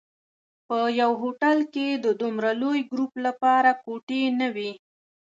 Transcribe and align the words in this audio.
په 0.67 0.77
یوه 0.99 1.17
هوټل 1.23 1.59
کې 1.73 1.87
د 2.05 2.07
دومره 2.21 2.49
لوی 2.61 2.79
ګروپ 2.91 3.13
لپاره 3.25 3.69
کوټې 3.83 4.21
نه 4.39 4.47
وې. 4.55 4.71